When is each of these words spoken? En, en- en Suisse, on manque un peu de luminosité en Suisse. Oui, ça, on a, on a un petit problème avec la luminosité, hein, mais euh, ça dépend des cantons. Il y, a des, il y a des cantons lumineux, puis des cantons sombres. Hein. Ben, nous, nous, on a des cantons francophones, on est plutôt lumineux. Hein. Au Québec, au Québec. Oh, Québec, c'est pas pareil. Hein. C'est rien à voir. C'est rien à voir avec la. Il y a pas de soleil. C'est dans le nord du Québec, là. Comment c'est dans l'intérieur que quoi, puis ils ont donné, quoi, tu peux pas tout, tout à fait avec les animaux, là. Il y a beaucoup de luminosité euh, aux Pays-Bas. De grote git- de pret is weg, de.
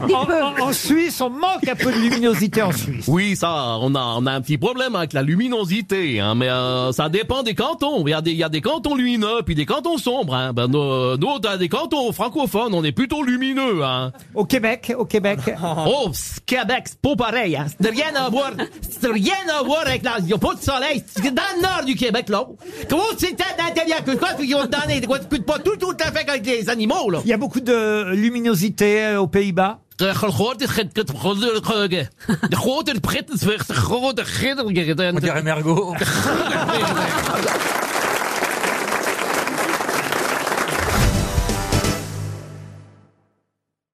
En, 0.00 0.08
en- 0.62 0.68
en 0.68 0.72
Suisse, 0.72 1.20
on 1.20 1.30
manque 1.30 1.66
un 1.68 1.74
peu 1.74 1.90
de 1.92 1.98
luminosité 1.98 2.62
en 2.62 2.72
Suisse. 2.72 3.04
Oui, 3.08 3.34
ça, 3.36 3.78
on 3.80 3.94
a, 3.94 4.00
on 4.18 4.26
a 4.26 4.32
un 4.32 4.40
petit 4.40 4.58
problème 4.58 4.94
avec 4.94 5.12
la 5.12 5.22
luminosité, 5.22 6.20
hein, 6.20 6.34
mais 6.34 6.48
euh, 6.48 6.92
ça 6.92 7.08
dépend 7.08 7.42
des 7.42 7.54
cantons. 7.54 8.04
Il 8.06 8.10
y, 8.10 8.14
a 8.14 8.20
des, 8.20 8.32
il 8.32 8.36
y 8.36 8.44
a 8.44 8.48
des 8.48 8.60
cantons 8.60 8.94
lumineux, 8.94 9.42
puis 9.44 9.54
des 9.54 9.64
cantons 9.66 9.96
sombres. 9.98 10.34
Hein. 10.34 10.52
Ben, 10.52 10.66
nous, 10.68 11.16
nous, 11.16 11.26
on 11.26 11.38
a 11.38 11.56
des 11.56 11.68
cantons 11.68 12.12
francophones, 12.12 12.74
on 12.74 12.84
est 12.84 12.92
plutôt 12.92 13.22
lumineux. 13.22 13.82
Hein. 13.84 14.12
Au 14.34 14.44
Québec, 14.44 14.92
au 14.96 15.04
Québec. 15.04 15.38
Oh, 15.88 16.10
Québec, 16.46 16.84
c'est 16.86 17.00
pas 17.00 17.16
pareil. 17.16 17.56
Hein. 17.56 17.66
C'est 17.80 17.90
rien 17.90 18.14
à 18.16 18.28
voir. 18.28 18.50
C'est 18.88 19.10
rien 19.10 19.34
à 19.58 19.62
voir 19.62 19.82
avec 19.86 20.02
la. 20.02 20.16
Il 20.20 20.26
y 20.28 20.32
a 20.32 20.38
pas 20.38 20.54
de 20.54 20.60
soleil. 20.60 21.02
C'est 21.06 21.32
dans 21.34 21.42
le 21.56 21.62
nord 21.62 21.84
du 21.84 21.94
Québec, 21.94 22.28
là. 22.28 22.46
Comment 22.88 23.02
c'est 23.16 23.32
dans 23.38 23.64
l'intérieur 23.64 24.02
que 24.04 24.12
quoi, 24.12 24.28
puis 24.38 24.48
ils 24.48 24.54
ont 24.54 24.64
donné, 24.66 25.00
quoi, 25.06 25.18
tu 25.18 25.26
peux 25.26 25.38
pas 25.38 25.58
tout, 25.58 25.76
tout 25.76 25.96
à 26.00 26.10
fait 26.12 26.28
avec 26.28 26.44
les 26.46 26.68
animaux, 26.68 27.10
là. 27.10 27.20
Il 27.24 27.30
y 27.30 27.32
a 27.32 27.36
beaucoup 27.36 27.60
de 27.60 28.12
luminosité 28.14 29.04
euh, 29.04 29.20
aux 29.20 29.26
Pays-Bas. 29.26 29.78
De 29.96 30.14
grote 30.14 30.68
git- 30.68 30.94
de 30.94 31.04
pret 33.00 33.30
is 33.30 33.42
weg, 33.42 33.66
de. 33.66 33.74